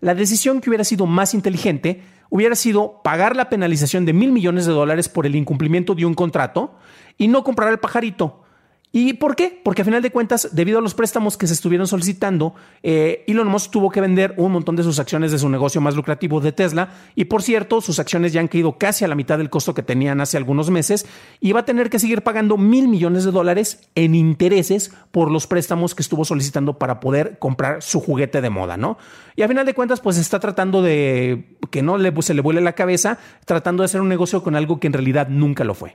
La 0.00 0.14
decisión 0.14 0.60
que 0.60 0.70
hubiera 0.70 0.84
sido 0.84 1.06
más 1.06 1.34
inteligente 1.34 2.04
hubiera 2.30 2.54
sido 2.54 3.00
pagar 3.02 3.36
la 3.36 3.48
penalización 3.48 4.04
de 4.04 4.12
mil 4.12 4.32
millones 4.32 4.66
de 4.66 4.72
dólares 4.72 5.08
por 5.08 5.26
el 5.26 5.36
incumplimiento 5.36 5.94
de 5.94 6.06
un 6.06 6.14
contrato 6.14 6.74
y 7.16 7.28
no 7.28 7.44
comprar 7.44 7.70
el 7.70 7.78
pajarito. 7.78 8.42
¿Y 8.90 9.14
por 9.14 9.36
qué? 9.36 9.60
Porque 9.62 9.82
a 9.82 9.84
final 9.84 10.00
de 10.00 10.10
cuentas, 10.10 10.48
debido 10.52 10.78
a 10.78 10.82
los 10.82 10.94
préstamos 10.94 11.36
que 11.36 11.46
se 11.46 11.52
estuvieron 11.52 11.86
solicitando, 11.86 12.54
eh, 12.82 13.22
Elon 13.26 13.46
Musk 13.46 13.70
tuvo 13.70 13.90
que 13.90 14.00
vender 14.00 14.32
un 14.38 14.50
montón 14.50 14.76
de 14.76 14.82
sus 14.82 14.98
acciones 14.98 15.30
de 15.30 15.38
su 15.38 15.50
negocio 15.50 15.82
más 15.82 15.94
lucrativo 15.94 16.40
de 16.40 16.52
Tesla. 16.52 16.88
Y 17.14 17.26
por 17.26 17.42
cierto, 17.42 17.82
sus 17.82 17.98
acciones 17.98 18.32
ya 18.32 18.40
han 18.40 18.48
caído 18.48 18.78
casi 18.78 19.04
a 19.04 19.08
la 19.08 19.14
mitad 19.14 19.36
del 19.36 19.50
costo 19.50 19.74
que 19.74 19.82
tenían 19.82 20.22
hace 20.22 20.38
algunos 20.38 20.70
meses. 20.70 21.06
Y 21.38 21.52
va 21.52 21.60
a 21.60 21.64
tener 21.66 21.90
que 21.90 21.98
seguir 21.98 22.22
pagando 22.22 22.56
mil 22.56 22.88
millones 22.88 23.24
de 23.24 23.30
dólares 23.30 23.90
en 23.94 24.14
intereses 24.14 24.90
por 25.10 25.30
los 25.30 25.46
préstamos 25.46 25.94
que 25.94 26.02
estuvo 26.02 26.24
solicitando 26.24 26.78
para 26.78 26.98
poder 26.98 27.38
comprar 27.38 27.82
su 27.82 28.00
juguete 28.00 28.40
de 28.40 28.48
moda, 28.48 28.78
¿no? 28.78 28.96
Y 29.36 29.42
a 29.42 29.48
final 29.48 29.66
de 29.66 29.74
cuentas, 29.74 30.00
pues 30.00 30.16
está 30.16 30.40
tratando 30.40 30.80
de 30.80 31.58
que 31.70 31.82
no 31.82 31.98
le, 31.98 32.12
se 32.22 32.32
le 32.32 32.40
vuele 32.40 32.62
la 32.62 32.72
cabeza, 32.72 33.18
tratando 33.44 33.82
de 33.82 33.84
hacer 33.84 34.00
un 34.00 34.08
negocio 34.08 34.42
con 34.42 34.56
algo 34.56 34.80
que 34.80 34.86
en 34.86 34.94
realidad 34.94 35.28
nunca 35.28 35.62
lo 35.62 35.74
fue. 35.74 35.94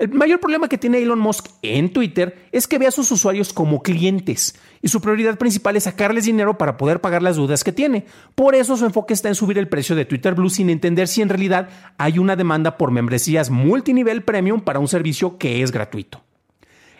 El 0.00 0.14
mayor 0.14 0.40
problema 0.40 0.66
que 0.66 0.78
tiene 0.78 0.96
Elon 0.96 1.18
Musk 1.18 1.48
en 1.60 1.92
Twitter 1.92 2.48
es 2.52 2.66
que 2.66 2.78
ve 2.78 2.86
a 2.86 2.90
sus 2.90 3.10
usuarios 3.10 3.52
como 3.52 3.82
clientes 3.82 4.58
y 4.80 4.88
su 4.88 5.02
prioridad 5.02 5.36
principal 5.36 5.76
es 5.76 5.84
sacarles 5.84 6.24
dinero 6.24 6.56
para 6.56 6.78
poder 6.78 7.02
pagar 7.02 7.22
las 7.22 7.36
dudas 7.36 7.62
que 7.64 7.72
tiene. 7.72 8.06
Por 8.34 8.54
eso 8.54 8.78
su 8.78 8.86
enfoque 8.86 9.12
está 9.12 9.28
en 9.28 9.34
subir 9.34 9.58
el 9.58 9.68
precio 9.68 9.94
de 9.94 10.06
Twitter 10.06 10.34
Blue 10.34 10.48
sin 10.48 10.70
entender 10.70 11.06
si 11.06 11.20
en 11.20 11.28
realidad 11.28 11.68
hay 11.98 12.18
una 12.18 12.34
demanda 12.34 12.78
por 12.78 12.92
membresías 12.92 13.50
multinivel 13.50 14.22
premium 14.22 14.62
para 14.62 14.78
un 14.78 14.88
servicio 14.88 15.36
que 15.36 15.60
es 15.60 15.70
gratuito. 15.70 16.22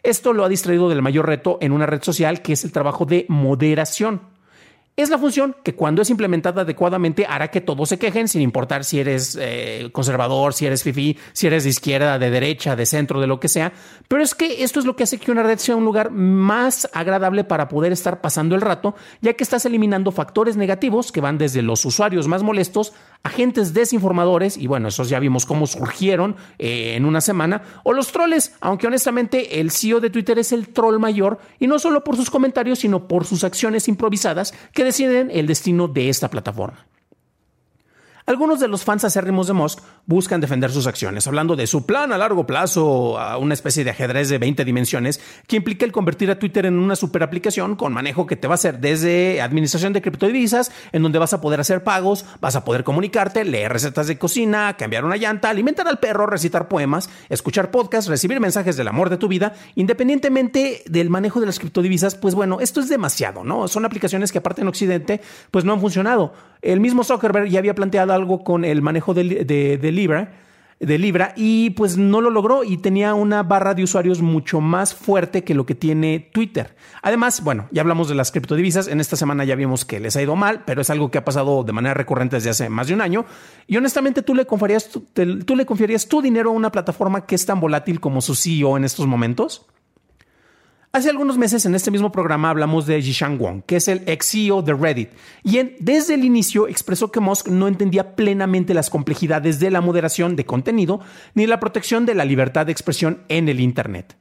Esto 0.02 0.35
lo 0.35 0.45
ha 0.45 0.50
distraído 0.50 0.90
del 0.90 1.00
mayor 1.00 1.26
reto 1.26 1.57
en 1.62 1.73
una 1.73 1.87
red 1.87 2.02
social 2.02 2.42
que 2.42 2.52
es 2.52 2.64
el 2.64 2.73
trabajo 2.73 3.07
de 3.07 3.25
moderación. 3.30 4.21
Es 5.00 5.09
la 5.09 5.16
función 5.16 5.57
que 5.62 5.75
cuando 5.75 6.02
es 6.02 6.11
implementada 6.11 6.61
adecuadamente 6.61 7.25
hará 7.26 7.49
que 7.49 7.62
todos 7.62 7.88
se 7.88 7.99
quejen 7.99 8.28
sin 8.28 8.42
importar 8.42 8.85
si 8.85 9.00
eres 9.00 9.35
eh, 9.40 9.88
conservador, 9.92 10.52
si 10.52 10.66
eres 10.66 10.83
fifi, 10.83 11.16
si 11.33 11.47
eres 11.47 11.64
de 11.64 11.71
izquierda, 11.71 12.19
de 12.19 12.28
derecha, 12.28 12.76
de 12.76 12.85
centro, 12.85 13.19
de 13.19 13.26
lo 13.26 13.40
que 13.40 13.49
sea. 13.49 13.73
Pero 14.09 14.23
es 14.23 14.35
que 14.35 14.62
esto 14.62 14.78
es 14.78 14.85
lo 14.85 14.97
que 14.97 15.04
hace 15.04 15.16
que 15.16 15.33
una 15.33 15.42
red 15.42 15.59
sea 15.59 15.75
un 15.75 15.87
lugar 15.87 16.11
más 16.11 16.87
agradable 16.92 17.45
para 17.45 17.69
poder 17.69 17.92
estar 17.92 18.21
pasando 18.21 18.54
el 18.54 18.61
rato, 18.61 18.95
ya 19.23 19.33
que 19.33 19.42
estás 19.42 19.64
eliminando 19.64 20.12
factores 20.12 20.59
negativos 20.59 21.12
que 21.12 21.23
van 21.23 21.38
desde 21.38 21.62
los 21.62 21.83
usuarios 21.87 22.28
más 22.28 22.42
molestos, 22.42 22.92
agentes 23.22 23.74
desinformadores, 23.74 24.56
y 24.56 24.66
bueno, 24.66 24.88
esos 24.88 25.08
ya 25.08 25.18
vimos 25.18 25.46
cómo 25.46 25.66
surgieron 25.66 26.36
eh, 26.58 26.94
en 26.96 27.04
una 27.04 27.20
semana, 27.20 27.62
o 27.84 27.92
los 27.92 28.12
troles, 28.12 28.54
aunque 28.60 28.86
honestamente 28.86 29.60
el 29.60 29.70
CEO 29.70 30.00
de 30.00 30.10
Twitter 30.10 30.38
es 30.38 30.52
el 30.52 30.68
troll 30.68 30.98
mayor, 30.98 31.38
y 31.58 31.66
no 31.66 31.78
solo 31.78 32.02
por 32.02 32.16
sus 32.16 32.30
comentarios, 32.30 32.80
sino 32.80 33.08
por 33.08 33.26
sus 33.26 33.44
acciones 33.44 33.88
improvisadas 33.88 34.54
que 34.72 34.84
deciden 34.84 35.30
el 35.30 35.46
destino 35.46 35.88
de 35.88 36.08
esta 36.08 36.30
plataforma. 36.30 36.86
Algunos 38.30 38.60
de 38.60 38.68
los 38.68 38.84
fans 38.84 39.02
acérrimos 39.02 39.49
de 39.49 39.54
Musk 39.54 39.80
buscan 40.06 40.40
defender 40.40 40.70
sus 40.70 40.87
acciones, 40.87 41.26
hablando 41.26 41.56
de 41.56 41.66
su 41.66 41.84
plan 41.84 42.12
a 42.12 42.16
largo 42.16 42.46
plazo, 42.46 43.18
una 43.40 43.54
especie 43.54 43.82
de 43.82 43.90
ajedrez 43.90 44.28
de 44.28 44.38
20 44.38 44.64
dimensiones, 44.64 45.20
que 45.49 45.56
implica 45.56 45.84
el 45.84 45.90
convertir 45.90 46.30
a 46.30 46.38
Twitter 46.38 46.64
en 46.64 46.78
una 46.78 46.94
super 46.94 47.25
aplicación 47.25 47.75
con 47.75 47.92
manejo 47.92 48.28
que 48.28 48.37
te 48.37 48.46
va 48.46 48.54
a 48.54 48.62
hacer 48.62 48.78
desde 48.78 49.42
administración 49.42 49.92
de 49.92 50.00
criptodivisas, 50.00 50.70
en 50.92 51.02
donde 51.02 51.18
vas 51.18 51.32
a 51.32 51.40
poder 51.40 51.58
hacer 51.58 51.82
pagos, 51.82 52.25
vas 52.40 52.54
a 52.54 52.64
poder 52.64 52.84
comunicarte, 52.84 53.44
leer 53.44 53.72
recetas 53.72 54.06
de 54.06 54.16
cocina, 54.16 54.76
cambiar 54.76 55.04
una 55.04 55.16
llanta, 55.16 55.50
alimentar 55.50 55.88
al 55.88 55.99
perro, 55.99 56.28
recitar 56.28 56.68
poemas, 56.68 57.10
escuchar 57.30 57.72
podcasts, 57.72 58.08
recibir 58.08 58.38
mensajes 58.38 58.76
del 58.76 58.87
amor 58.87 59.10
de 59.10 59.16
tu 59.16 59.26
vida, 59.26 59.54
independientemente 59.75 60.84
del 60.87 61.10
manejo 61.10 61.40
de 61.40 61.46
las 61.46 61.58
criptodivisas, 61.58 62.14
pues 62.14 62.37
bueno, 62.37 62.60
esto 62.60 62.78
es 62.78 62.88
demasiado, 62.88 63.42
¿no? 63.42 63.66
Son 63.66 63.84
aplicaciones 63.84 64.30
que 64.30 64.38
aparte 64.38 64.60
en 64.60 64.68
Occidente, 64.68 65.20
pues 65.50 65.64
no 65.64 65.72
han 65.72 65.80
funcionado. 65.80 66.32
El 66.62 66.78
mismo 66.78 67.04
Zuckerberg 67.04 67.49
ya 67.49 67.58
había 67.58 67.75
planteado 67.75 68.19
algo 68.20 68.44
con 68.44 68.64
el 68.64 68.82
manejo 68.82 69.14
de, 69.14 69.24
Libra 69.24 70.32
de 70.80 70.98
Libra 70.98 71.34
y 71.36 71.70
pues 71.70 71.98
no 71.98 72.22
lo 72.22 72.30
logró 72.30 72.64
y 72.64 72.78
tenía 72.78 73.12
una 73.12 73.42
barra 73.42 73.74
de 73.74 73.82
usuarios 73.82 74.22
mucho 74.22 74.62
más 74.62 74.94
fuerte 74.94 75.44
que 75.44 75.54
lo 75.54 75.66
que 75.66 75.74
tiene 75.74 76.30
Twitter. 76.32 76.74
Además, 77.02 77.44
bueno, 77.44 77.68
ya 77.70 77.82
hablamos 77.82 78.08
de 78.08 78.14
las 78.14 78.32
criptodivisas, 78.32 78.88
en 78.88 78.98
esta 78.98 79.16
semana 79.16 79.44
ya 79.44 79.56
vimos 79.56 79.84
que 79.84 80.00
les 80.00 80.16
ha 80.16 80.22
ido 80.22 80.36
mal, 80.36 80.62
pero 80.64 80.80
es 80.80 80.88
algo 80.88 81.10
que 81.10 81.18
ha 81.18 81.24
pasado 81.24 81.64
de 81.64 81.72
manera 81.72 81.92
recurrente 81.92 82.36
desde 82.36 82.50
hace 82.50 82.68
más 82.70 82.86
de 82.86 82.94
un 82.94 83.02
año 83.02 83.26
y 83.66 83.76
honestamente 83.76 84.22
tú 84.22 84.34
le 84.34 84.46
confiarías, 84.46 84.88
tú 84.88 85.56
le 85.56 85.66
confiarías 85.66 86.08
tu 86.08 86.22
dinero 86.22 86.50
a 86.50 86.54
una 86.54 86.72
plataforma 86.72 87.26
que 87.26 87.34
es 87.34 87.44
tan 87.44 87.60
volátil 87.60 88.00
como 88.00 88.22
su 88.22 88.34
CEO 88.34 88.78
en 88.78 88.84
estos 88.84 89.06
momentos? 89.06 89.66
Hace 90.92 91.09
algunos 91.09 91.38
meses 91.38 91.64
en 91.66 91.76
este 91.76 91.92
mismo 91.92 92.11
programa 92.11 92.50
hablamos 92.50 92.85
de 92.85 93.00
Jishan 93.00 93.38
Wong, 93.38 93.62
que 93.64 93.76
es 93.76 93.87
el 93.87 94.02
ex 94.06 94.26
CEO 94.32 94.61
de 94.61 94.75
Reddit, 94.75 95.11
y 95.44 95.61
desde 95.78 96.14
el 96.14 96.25
inicio 96.25 96.66
expresó 96.66 97.12
que 97.12 97.20
Musk 97.20 97.47
no 97.47 97.68
entendía 97.68 98.16
plenamente 98.16 98.75
las 98.75 98.90
complejidades 98.90 99.61
de 99.61 99.70
la 99.70 99.80
moderación 99.80 100.35
de 100.35 100.44
contenido 100.44 100.99
ni 101.35 101.47
la 101.47 101.61
protección 101.61 102.06
de 102.06 102.16
la 102.16 102.25
libertad 102.25 102.66
de 102.66 102.73
expresión 102.73 103.23
en 103.28 103.49
el 103.49 103.61
Internet. 103.61 104.16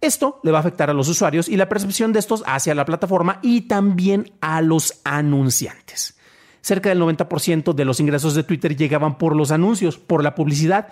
Esto 0.00 0.40
le 0.42 0.50
va 0.50 0.58
a 0.58 0.62
afectar 0.62 0.90
a 0.90 0.94
los 0.94 1.08
usuarios 1.08 1.48
y 1.48 1.56
la 1.56 1.68
percepción 1.68 2.12
de 2.12 2.18
estos 2.18 2.42
hacia 2.44 2.74
la 2.74 2.86
plataforma 2.86 3.38
y 3.40 3.62
también 3.62 4.32
a 4.40 4.62
los 4.62 5.00
anunciantes. 5.04 6.18
Cerca 6.60 6.88
del 6.88 7.00
90% 7.00 7.72
de 7.72 7.84
los 7.84 8.00
ingresos 8.00 8.34
de 8.34 8.42
Twitter 8.42 8.76
llegaban 8.76 9.16
por 9.16 9.36
los 9.36 9.52
anuncios, 9.52 9.96
por 9.96 10.24
la 10.24 10.34
publicidad, 10.34 10.88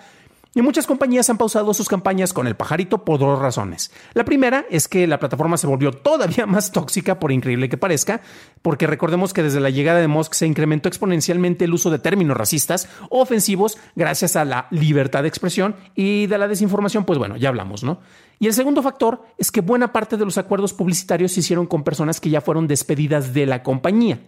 y 0.55 0.61
muchas 0.61 0.87
compañías 0.87 1.29
han 1.29 1.37
pausado 1.37 1.73
sus 1.73 1.87
campañas 1.87 2.33
con 2.33 2.47
el 2.47 2.55
pajarito 2.55 3.05
por 3.05 3.19
dos 3.19 3.39
razones. 3.39 3.91
La 4.13 4.25
primera 4.25 4.65
es 4.69 4.87
que 4.87 5.05
la 5.05 5.19
plataforma 5.19 5.57
se 5.57 5.67
volvió 5.67 5.91
todavía 5.91 6.45
más 6.47 6.71
tóxica, 6.71 7.19
por 7.19 7.31
increíble 7.31 7.69
que 7.69 7.77
parezca, 7.77 8.21
porque 8.61 8.87
recordemos 8.87 9.33
que 9.33 9.43
desde 9.43 9.59
la 9.59 9.69
llegada 9.69 9.99
de 9.99 10.07
Musk 10.07 10.33
se 10.33 10.47
incrementó 10.47 10.89
exponencialmente 10.89 11.65
el 11.65 11.73
uso 11.73 11.91
de 11.91 11.99
términos 11.99 12.35
racistas 12.35 12.89
o 13.09 13.21
ofensivos 13.21 13.77
gracias 13.95 14.35
a 14.35 14.45
la 14.45 14.67
libertad 14.71 15.21
de 15.21 15.29
expresión 15.29 15.75
y 15.93 16.25
de 16.27 16.37
la 16.37 16.47
desinformación, 16.47 17.05
pues 17.05 17.19
bueno, 17.19 17.37
ya 17.37 17.49
hablamos, 17.49 17.83
¿no? 17.83 17.99
Y 18.39 18.47
el 18.47 18.53
segundo 18.53 18.81
factor 18.81 19.21
es 19.37 19.51
que 19.51 19.61
buena 19.61 19.91
parte 19.91 20.17
de 20.17 20.25
los 20.25 20.37
acuerdos 20.37 20.73
publicitarios 20.73 21.33
se 21.33 21.41
hicieron 21.41 21.67
con 21.67 21.83
personas 21.83 22.19
que 22.19 22.29
ya 22.29 22.41
fueron 22.41 22.67
despedidas 22.67 23.33
de 23.33 23.45
la 23.45 23.63
compañía. 23.63 24.19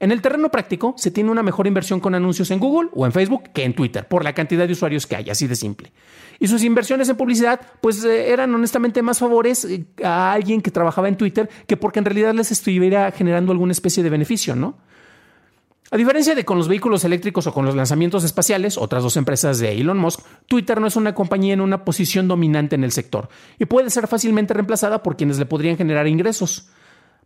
En 0.00 0.12
el 0.12 0.22
terreno 0.22 0.48
práctico, 0.48 0.94
se 0.96 1.10
tiene 1.10 1.30
una 1.30 1.42
mejor 1.42 1.66
inversión 1.66 1.98
con 1.98 2.14
anuncios 2.14 2.52
en 2.52 2.60
Google 2.60 2.90
o 2.94 3.04
en 3.04 3.12
Facebook 3.12 3.50
que 3.52 3.64
en 3.64 3.74
Twitter, 3.74 4.06
por 4.06 4.22
la 4.22 4.32
cantidad 4.32 4.66
de 4.66 4.72
usuarios 4.72 5.08
que 5.08 5.16
hay, 5.16 5.28
así 5.28 5.48
de 5.48 5.56
simple. 5.56 5.92
Y 6.38 6.46
sus 6.46 6.62
inversiones 6.62 7.08
en 7.08 7.16
publicidad, 7.16 7.60
pues 7.80 8.04
eh, 8.04 8.32
eran 8.32 8.54
honestamente 8.54 9.02
más 9.02 9.18
favores 9.18 9.64
eh, 9.64 9.86
a 10.04 10.32
alguien 10.32 10.62
que 10.62 10.70
trabajaba 10.70 11.08
en 11.08 11.16
Twitter 11.16 11.50
que 11.66 11.76
porque 11.76 11.98
en 11.98 12.04
realidad 12.04 12.32
les 12.32 12.52
estuviera 12.52 13.10
generando 13.10 13.50
alguna 13.50 13.72
especie 13.72 14.04
de 14.04 14.10
beneficio, 14.10 14.54
¿no? 14.54 14.76
A 15.90 15.96
diferencia 15.96 16.34
de 16.34 16.44
con 16.44 16.58
los 16.58 16.68
vehículos 16.68 17.02
eléctricos 17.04 17.46
o 17.46 17.54
con 17.54 17.64
los 17.64 17.74
lanzamientos 17.74 18.22
espaciales, 18.22 18.76
otras 18.76 19.02
dos 19.02 19.16
empresas 19.16 19.58
de 19.58 19.72
Elon 19.72 19.96
Musk, 19.96 20.20
Twitter 20.46 20.80
no 20.80 20.86
es 20.86 20.96
una 20.96 21.14
compañía 21.14 21.54
en 21.54 21.62
una 21.62 21.84
posición 21.84 22.28
dominante 22.28 22.76
en 22.76 22.84
el 22.84 22.92
sector 22.92 23.30
y 23.58 23.64
puede 23.64 23.88
ser 23.88 24.06
fácilmente 24.06 24.52
reemplazada 24.52 25.02
por 25.02 25.16
quienes 25.16 25.38
le 25.38 25.46
podrían 25.46 25.78
generar 25.78 26.06
ingresos 26.06 26.68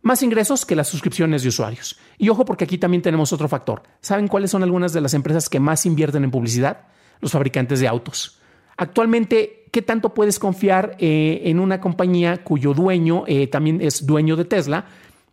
más 0.03 0.21
ingresos 0.21 0.65
que 0.65 0.75
las 0.75 0.87
suscripciones 0.87 1.41
de 1.41 1.49
usuarios. 1.49 1.97
Y 2.17 2.29
ojo 2.29 2.45
porque 2.45 2.65
aquí 2.65 2.77
también 2.77 3.01
tenemos 3.01 3.33
otro 3.33 3.47
factor. 3.47 3.81
¿Saben 4.01 4.27
cuáles 4.27 4.51
son 4.51 4.61
algunas 4.61 4.93
de 4.93 5.01
las 5.01 5.13
empresas 5.15 5.49
que 5.49 5.59
más 5.59 5.85
invierten 5.85 6.23
en 6.23 6.31
publicidad? 6.31 6.81
Los 7.21 7.31
fabricantes 7.31 7.79
de 7.79 7.87
autos. 7.87 8.39
Actualmente, 8.75 9.65
¿qué 9.71 9.81
tanto 9.81 10.13
puedes 10.13 10.39
confiar 10.39 10.97
eh, 10.99 11.41
en 11.45 11.59
una 11.59 11.79
compañía 11.79 12.43
cuyo 12.43 12.73
dueño 12.73 13.23
eh, 13.27 13.47
también 13.47 13.81
es 13.81 14.05
dueño 14.05 14.35
de 14.35 14.45
Tesla 14.45 14.85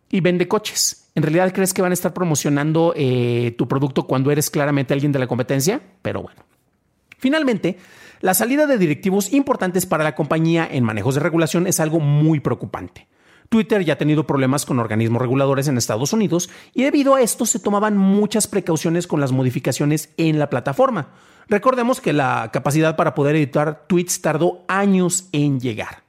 y 0.09 0.21
vende 0.21 0.47
coches? 0.47 1.09
¿En 1.15 1.23
realidad 1.23 1.51
crees 1.53 1.73
que 1.73 1.81
van 1.81 1.91
a 1.91 1.93
estar 1.93 2.13
promocionando 2.13 2.93
eh, 2.95 3.53
tu 3.57 3.67
producto 3.67 4.07
cuando 4.07 4.31
eres 4.31 4.49
claramente 4.49 4.93
alguien 4.93 5.11
de 5.11 5.19
la 5.19 5.27
competencia? 5.27 5.81
Pero 6.01 6.21
bueno. 6.21 6.41
Finalmente, 7.17 7.77
la 8.21 8.33
salida 8.33 8.67
de 8.67 8.77
directivos 8.77 9.33
importantes 9.33 9.85
para 9.85 10.05
la 10.05 10.15
compañía 10.15 10.67
en 10.71 10.85
manejos 10.85 11.15
de 11.15 11.21
regulación 11.21 11.67
es 11.67 11.81
algo 11.81 11.99
muy 11.99 12.39
preocupante. 12.39 13.07
Twitter 13.51 13.83
ya 13.83 13.95
ha 13.95 13.97
tenido 13.97 14.25
problemas 14.25 14.65
con 14.65 14.79
organismos 14.79 15.21
reguladores 15.21 15.67
en 15.67 15.77
Estados 15.77 16.13
Unidos 16.13 16.49
y 16.73 16.83
debido 16.83 17.15
a 17.15 17.21
esto 17.21 17.45
se 17.45 17.59
tomaban 17.59 17.97
muchas 17.97 18.47
precauciones 18.47 19.07
con 19.07 19.19
las 19.19 19.33
modificaciones 19.33 20.13
en 20.15 20.39
la 20.39 20.49
plataforma. 20.49 21.09
Recordemos 21.49 21.99
que 21.99 22.13
la 22.13 22.49
capacidad 22.53 22.95
para 22.95 23.13
poder 23.13 23.35
editar 23.35 23.83
tweets 23.87 24.21
tardó 24.21 24.63
años 24.69 25.27
en 25.33 25.59
llegar. 25.59 26.03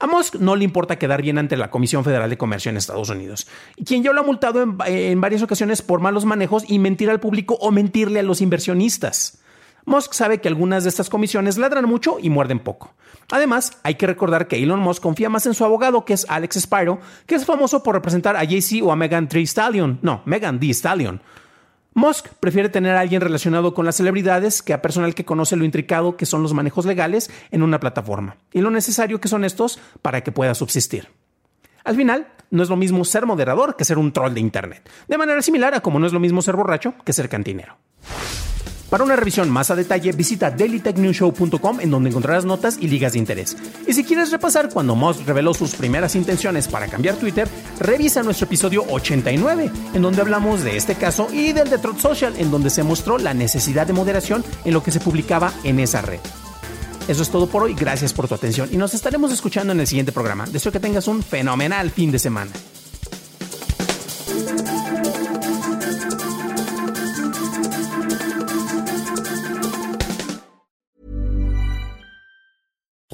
A 0.00 0.06
Musk 0.06 0.34
no 0.34 0.54
le 0.54 0.64
importa 0.64 0.98
quedar 0.98 1.22
bien 1.22 1.38
ante 1.38 1.56
la 1.56 1.70
Comisión 1.70 2.04
Federal 2.04 2.28
de 2.28 2.36
Comercio 2.36 2.68
en 2.68 2.76
Estados 2.76 3.08
Unidos, 3.08 3.48
quien 3.86 4.02
ya 4.02 4.12
lo 4.12 4.20
ha 4.20 4.24
multado 4.24 4.62
en, 4.62 4.76
en 4.84 5.18
varias 5.18 5.42
ocasiones 5.42 5.80
por 5.80 6.00
malos 6.00 6.26
manejos 6.26 6.62
y 6.68 6.78
mentir 6.78 7.08
al 7.08 7.20
público 7.20 7.56
o 7.62 7.70
mentirle 7.70 8.20
a 8.20 8.22
los 8.22 8.42
inversionistas. 8.42 9.41
Musk 9.84 10.12
sabe 10.12 10.40
que 10.40 10.48
algunas 10.48 10.84
de 10.84 10.88
estas 10.88 11.10
comisiones 11.10 11.58
ladran 11.58 11.86
mucho 11.86 12.18
y 12.20 12.30
muerden 12.30 12.60
poco. 12.60 12.94
Además, 13.30 13.78
hay 13.82 13.96
que 13.96 14.06
recordar 14.06 14.46
que 14.46 14.62
Elon 14.62 14.80
Musk 14.80 15.02
confía 15.02 15.28
más 15.28 15.46
en 15.46 15.54
su 15.54 15.64
abogado, 15.64 16.04
que 16.04 16.12
es 16.12 16.26
Alex 16.28 16.60
Spiro, 16.60 17.00
que 17.26 17.34
es 17.34 17.44
famoso 17.44 17.82
por 17.82 17.94
representar 17.94 18.36
a 18.36 18.46
Jay-Z 18.46 18.84
o 18.84 18.92
a 18.92 18.96
Megan 18.96 19.28
Thee 19.28 19.46
Stallion. 19.46 19.98
No, 20.02 20.22
Megan 20.24 20.60
Thee 20.60 20.70
Stallion. 20.70 21.20
Musk 21.94 22.28
prefiere 22.40 22.70
tener 22.70 22.96
a 22.96 23.00
alguien 23.00 23.20
relacionado 23.20 23.74
con 23.74 23.84
las 23.84 23.96
celebridades 23.96 24.62
que 24.62 24.72
a 24.72 24.80
personal 24.80 25.14
que 25.14 25.26
conoce 25.26 25.56
lo 25.56 25.64
intricado 25.64 26.16
que 26.16 26.24
son 26.24 26.42
los 26.42 26.54
manejos 26.54 26.86
legales 26.86 27.30
en 27.50 27.62
una 27.62 27.80
plataforma 27.80 28.36
y 28.50 28.62
lo 28.62 28.70
necesario 28.70 29.20
que 29.20 29.28
son 29.28 29.44
estos 29.44 29.78
para 30.00 30.22
que 30.22 30.32
pueda 30.32 30.54
subsistir. 30.54 31.08
Al 31.84 31.96
final, 31.96 32.28
no 32.50 32.62
es 32.62 32.70
lo 32.70 32.76
mismo 32.76 33.04
ser 33.04 33.26
moderador 33.26 33.76
que 33.76 33.84
ser 33.84 33.98
un 33.98 34.12
troll 34.12 34.32
de 34.32 34.40
Internet, 34.40 34.88
de 35.06 35.18
manera 35.18 35.42
similar 35.42 35.74
a 35.74 35.80
como 35.80 35.98
no 35.98 36.06
es 36.06 36.12
lo 36.14 36.20
mismo 36.20 36.40
ser 36.40 36.56
borracho 36.56 36.94
que 37.04 37.12
ser 37.12 37.28
cantinero. 37.28 37.76
Para 38.92 39.04
una 39.04 39.16
revisión 39.16 39.48
más 39.48 39.70
a 39.70 39.74
detalle, 39.74 40.12
visita 40.12 40.50
dailytechnewshow.com 40.50 41.80
en 41.80 41.90
donde 41.90 42.10
encontrarás 42.10 42.44
notas 42.44 42.76
y 42.78 42.88
ligas 42.88 43.14
de 43.14 43.20
interés. 43.20 43.56
Y 43.86 43.94
si 43.94 44.04
quieres 44.04 44.30
repasar 44.30 44.68
cuando 44.68 44.94
Musk 44.94 45.26
reveló 45.26 45.54
sus 45.54 45.74
primeras 45.74 46.14
intenciones 46.14 46.68
para 46.68 46.88
cambiar 46.88 47.16
Twitter, 47.16 47.48
revisa 47.80 48.22
nuestro 48.22 48.44
episodio 48.44 48.84
89, 48.86 49.70
en 49.94 50.02
donde 50.02 50.20
hablamos 50.20 50.62
de 50.62 50.76
este 50.76 50.94
caso 50.94 51.28
y 51.32 51.54
del 51.54 51.70
de 51.70 51.78
Truth 51.78 52.00
Social, 52.00 52.34
en 52.36 52.50
donde 52.50 52.68
se 52.68 52.82
mostró 52.82 53.16
la 53.16 53.32
necesidad 53.32 53.86
de 53.86 53.94
moderación 53.94 54.44
en 54.66 54.74
lo 54.74 54.82
que 54.82 54.90
se 54.90 55.00
publicaba 55.00 55.54
en 55.64 55.80
esa 55.80 56.02
red. 56.02 56.20
Eso 57.08 57.22
es 57.22 57.30
todo 57.30 57.46
por 57.46 57.62
hoy, 57.62 57.72
gracias 57.72 58.12
por 58.12 58.28
tu 58.28 58.34
atención 58.34 58.68
y 58.70 58.76
nos 58.76 58.92
estaremos 58.92 59.32
escuchando 59.32 59.72
en 59.72 59.80
el 59.80 59.86
siguiente 59.86 60.12
programa. 60.12 60.44
Deseo 60.44 60.70
que 60.70 60.80
tengas 60.80 61.08
un 61.08 61.22
fenomenal 61.22 61.90
fin 61.90 62.12
de 62.12 62.18
semana. 62.18 62.50